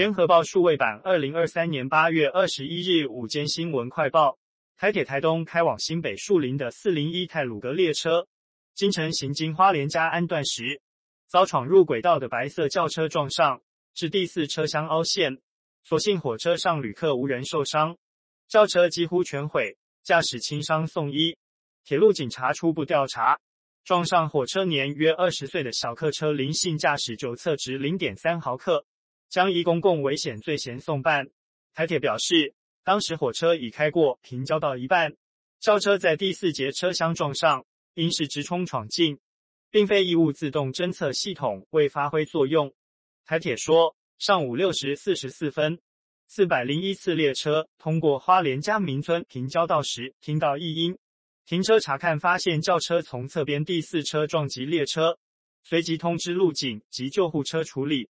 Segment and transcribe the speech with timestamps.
[0.00, 4.38] 联合报数位版二零二三年八月二十一日午间新闻快报：
[4.78, 8.26] 台铁台东开往新北树林的四零一泰鲁格列车，
[8.74, 10.80] 今晨行经花莲嘉安段时，
[11.28, 13.60] 遭闯入轨道的白色轿车撞上，
[13.92, 15.36] 致第四车厢凹陷。
[15.84, 17.94] 所幸火车上旅客无人受伤，
[18.48, 21.36] 轿车几乎全毁，驾驶轻伤送医。
[21.84, 23.38] 铁路警察初步调查，
[23.84, 28.86] 撞上火车年约二十岁的小客车林姓驾驶酒测值零点三毫克。
[29.30, 31.30] 将依公共危险罪嫌送办。
[31.72, 32.52] 台铁表示，
[32.84, 35.14] 当时火车已开过平交道一半，
[35.60, 39.18] 轿车在第四节车厢撞上，因是直冲闯进，
[39.70, 42.74] 并非异物自动侦测系统未发挥作用。
[43.24, 45.78] 台铁说，上午六时四十四分，
[46.26, 50.98] 四百零一次列车通过花莲嘉明村平交道时，听到异音，
[51.46, 55.18] 停车查看，发现轿车从侧边第四车撞击列车，
[55.62, 58.08] 随即通知路警及救护车处理。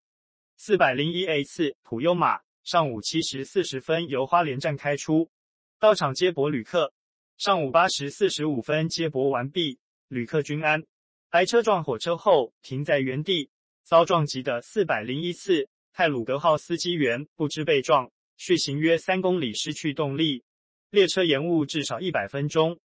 [0.61, 5.31] 四百零一 A 次普悠玛上午七时四十分由花莲站开出，
[5.79, 6.93] 到场接驳旅客。
[7.37, 10.83] 上午八时四十五分接驳完毕，旅客均安。
[11.29, 13.49] 白车撞火车后停在原地，
[13.83, 20.43] 遭撞击的四百零一次泰鲁阁号司机员不知被撞，续行约三公里失去动力，
[20.89, 22.77] 列车延误至少一百分钟。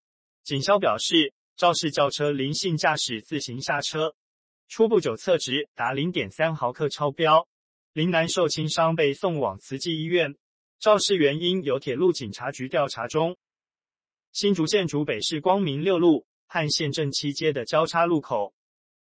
[0.45, 4.15] 警消表示，肇事轿车林姓驾驶自行下车，
[4.69, 7.49] 初步酒测值达零点三毫克超标。
[7.95, 10.35] 林男受轻伤，被送往慈济医院。
[10.81, 13.37] 肇事原因由铁路警察局调查中。
[14.33, 18.53] 新竹县竹北市光明六路和县政七街的交叉路口，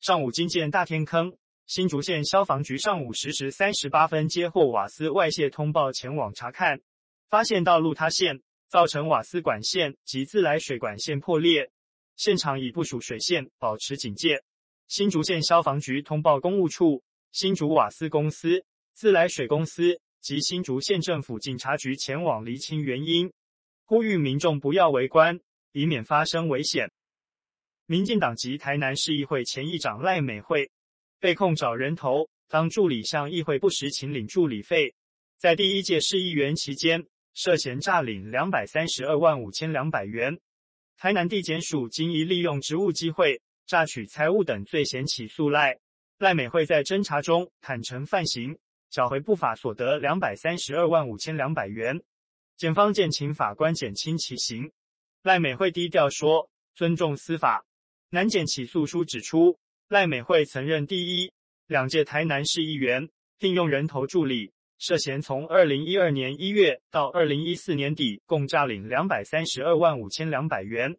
[0.01, 1.33] 上午惊见大天坑。
[1.67, 6.81] 新竹县消防局上午十时三十八分接获瓦斯外泄通报，前往查看，
[7.29, 11.71] 发现道路塌陷，造成瓦斯管线及自来水管线破裂。
[12.17, 14.43] 现场已部署水线，保持警戒。
[14.89, 18.65] 新竹县消防局通报公务处、新竹瓦斯公司。
[19.01, 23.33] 自来水公司及新竹县政府警察局前往厘清原因，
[23.83, 25.39] 呼吁民众不要围观，
[25.71, 26.87] 以免发生危险。
[27.87, 30.69] 民进党籍台南市议会前议长赖美惠
[31.19, 34.93] 被控找人头当助理，向议会不实请领助理费，
[35.39, 40.39] 在第一届市议员期间涉嫌诈领两百三十二万五千两百元。
[40.95, 45.79] 台南地检署经一利用职务机会诈取财物等罪嫌起诉赖
[46.19, 48.55] 赖美惠，在侦查中坦承犯行。
[48.91, 52.03] 缴回不法所得两百三十二万五千两百元，
[52.57, 54.69] 检方建请法官减轻其刑。
[55.23, 57.65] 赖美惠低调说尊重司法。
[58.09, 59.57] 南检起诉书指出，
[59.87, 61.31] 赖美惠曾任第一、
[61.67, 63.09] 两届台南市议员，
[63.39, 70.97] 聘用人头助理，涉嫌从二零一二年一月到二零一四年底，共诈领两百三十二万五千两百元，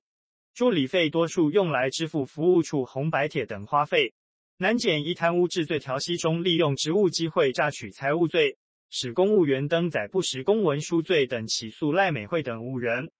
[0.54, 4.14] 助理费多数用来支付服务处红白帖等花费。
[4.62, 8.56] 南检依贪污治罪条稀中利用职务机会诈取财物罪，
[8.90, 13.10] 使公务员登载不实公文书罪等起诉赖美惠等五人。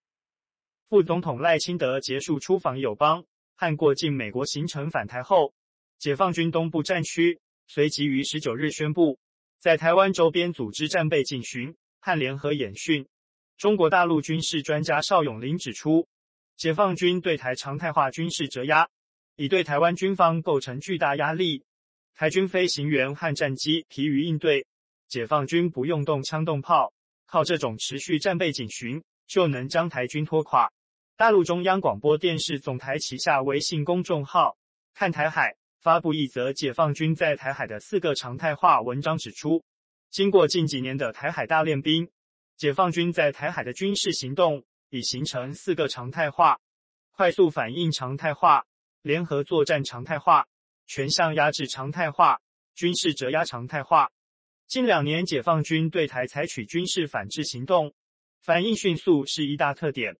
[0.89, 3.25] 副总统赖清德结束出访友邦
[3.57, 5.53] 和过境美国行程返台后，
[5.99, 9.19] 解放军东部战区随即于十九日宣布，
[9.59, 13.09] 在台湾周边组织战备警巡和联合演训。
[13.59, 16.07] 中国大陆军事专家邵永林指出，
[16.57, 18.89] 解放军对台常态化军事折压。
[19.37, 21.65] 已对台湾军方构成巨大压力，
[22.15, 24.67] 台军飞行员和战机疲于应对，
[25.09, 26.93] 解放军不用动枪动炮，
[27.27, 30.71] 靠这种持续战备警巡就能将台军拖垮。
[31.17, 34.57] 大陆中央广播电视总台旗下微信公众号
[34.93, 39.63] “看台海”发布一则解放军在台海的四个常态化文章，指出，
[40.11, 42.11] 经过近几年的台海大练兵，
[42.57, 46.59] 解放军在台海的军事行动已形成四个常态化：
[47.13, 48.65] 快速反应常态化。
[49.03, 50.47] 联合作战常态化、
[50.87, 52.41] 全项压制常态化、
[52.75, 54.11] 军事折压常态化。
[54.69, 57.93] 近两年，解放军对台采取军事反制行动，
[58.41, 60.17] 反应迅速是一大特点。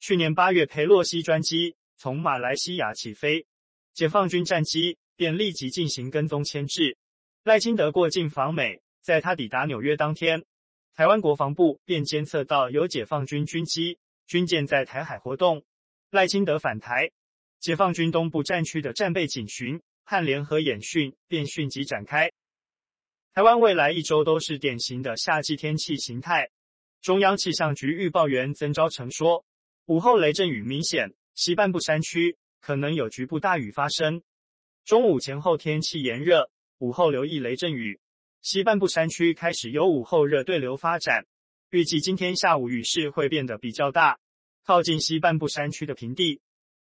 [0.00, 3.46] 去年八月，裴洛西专机从马来西亚起飞，
[3.92, 6.96] 解放军战机便立即进行跟踪牵制。
[7.44, 10.42] 赖清德过境访美，在他抵达纽约当天，
[10.94, 15.64] 台湾国防部便监测到有解放军军机、军舰在台海活动。
[16.10, 17.10] 赖清德返台。
[17.62, 22.32] 解放军东部战区的战备警巡和联合演训便迅即展开。
[23.32, 26.50] 台湾未来一周都是典型的夏季天气形态。
[27.00, 29.44] 中央气象局预报员曾昭成说，
[29.86, 34.24] 午后雷阵雨明显，西半部山区可能有局部大雨发生。
[34.84, 38.00] 中午前后天气炎热，午后留意雷阵雨。
[38.40, 41.26] 西半部山区开始有午后热对流发展，
[41.70, 44.18] 预计今天下午雨势会变得比较大，
[44.64, 46.40] 靠近西半部山区的平地。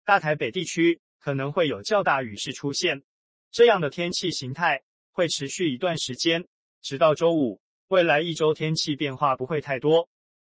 [0.07, 3.03] 大台北地区可能会有较大雨势出现，
[3.51, 4.81] 这样的天气形态
[5.11, 6.47] 会持续一段时间，
[6.81, 7.59] 直到周五。
[7.89, 10.07] 未来一周天气变化不会太多。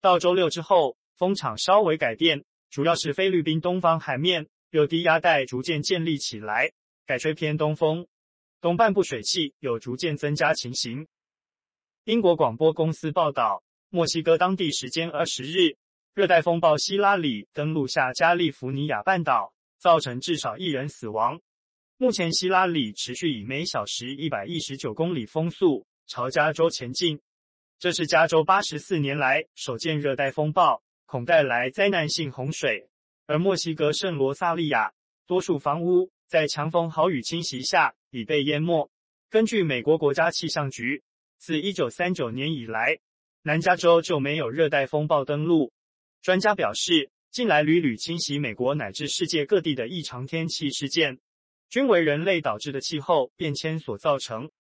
[0.03, 6.71] 到周六之后，风场稍微改变，主要是菲律宾东方海面有低压带逐渐建立起来，
[7.07, 8.07] 改吹偏东风，
[8.61, 11.09] 东半部水汽有逐渐增加情形。
[12.05, 15.79] 英国广播公司报道，墨西哥当地时间二十日，
[16.15, 21.41] 热带风暴希拉里登陆下加利福尼亚半岛，造成至少一人死亡。
[21.97, 27.21] 目前，希拉里持续以每小时一百一十九公里风速朝加州前进，
[27.79, 32.89] 这是加州八十四年来首见热带风暴，恐带来灾难性洪水。
[33.27, 34.93] 而墨西哥圣罗萨利亚
[35.27, 38.91] 多数房屋在强风豪雨侵袭下已被淹没。
[39.31, 41.03] 根据美国国家气象局，
[41.37, 42.99] 自一九三九年以来，
[43.43, 45.73] 南加州就没有热带风暴登陆。
[46.21, 51.19] 专家表示，近来屡屡侵袭美国乃至世界各地的异常天气事件，
[51.71, 54.51] 均为人类导致的气候变迁所造成。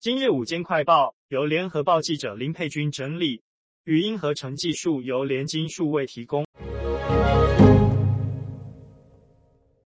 [0.00, 3.42] 今日午间快报由联合报记者林佩君整理，
[3.84, 6.44] 语音合成技术由联金数位提供。